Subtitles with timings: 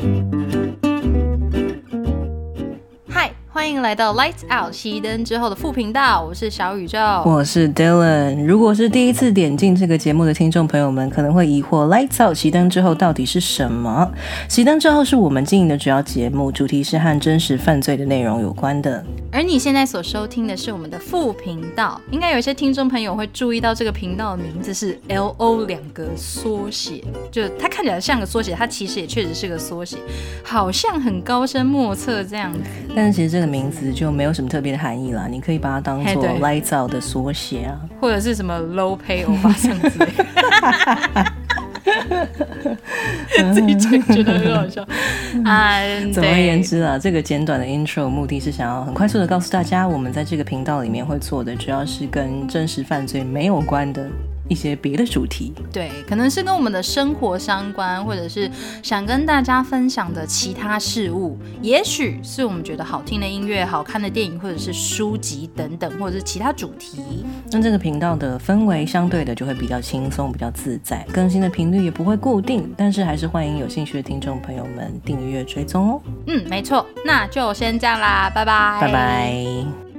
[0.00, 0.59] Thank you.
[3.60, 8.42] 欢迎来到 Lights Out 熄灯之后的副频道，我是小宇宙，我是 Dylan。
[8.46, 14.10] 如果是第一次点进这个节目的听众朋友们，可能会疑惑 Lights Out 熄灯之后到底是什么？
[14.48, 19.04] 熄灯之后是我们经营的主要节目，主题是和真实犯罪的内容有关的。
[19.30, 29.98] 而你现在所收听的是我们的副频道，应该有一些听众朋友会注意到这个频道的名字是 L O 两个缩写，就它看起来像个缩写，它其实也确实是个缩写，
[30.42, 32.60] 好像很高深莫测这样子。
[32.96, 40.06] 但是其实这个名字就没有什么特别的含义啦，你可以把它当做 Lights Out 的缩写啊，或者是什么 Low Pay 欧巴桑之类。
[43.54, 44.86] 自己觉得很好笑。
[45.44, 45.80] 啊，
[46.12, 54.08] 总而言之啊，这个简短的 intro 目的是想要很快速的告诉大家，我们在这个频道里面会做的主要是跟真实犯罪没有关的。
[54.50, 58.50] 一些别的主题，对，可能是跟我们的生活相关，或者是
[58.82, 67.24] 想跟大家分享的其他事物，也许是我们觉得好听的音乐、好看的电影，或者是书籍等等，或者是其他主题。
[67.52, 76.02] 那这个频道的氛围相对的就会比较轻松、比较自在，更新的频率也不会固定，但是还是欢迎有兴趣的听众朋友们订阅追踪哦。
[76.26, 79.89] 嗯，没错，那就先这样啦，拜拜，拜拜。